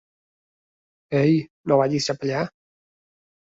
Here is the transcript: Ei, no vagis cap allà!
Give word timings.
Ei, 1.21 1.37
no 1.71 1.79
vagis 1.85 2.11
cap 2.11 2.29
allà! 2.29 2.43